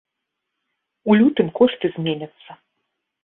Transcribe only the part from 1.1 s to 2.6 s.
лютым кошты зменяцца.